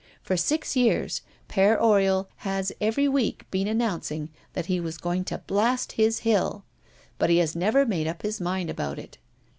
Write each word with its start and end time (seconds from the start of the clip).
For 0.23 0.35
six 0.35 0.75
years, 0.75 1.21
Père 1.47 1.79
Oriol 1.79 2.25
has 2.37 2.71
every 2.81 3.07
week 3.07 3.45
been 3.51 3.67
announcing 3.67 4.31
that 4.53 4.65
he 4.65 4.79
was 4.79 4.97
going 4.97 5.23
to 5.25 5.43
blast 5.45 5.91
his 5.91 6.21
hill; 6.21 6.63
but 7.19 7.29
he 7.29 7.37
has 7.37 7.55
never 7.55 7.85
made 7.85 8.07
up 8.07 8.23
his 8.23 8.41
mind 8.41 8.71
about 8.71 8.97
it. 8.97 9.19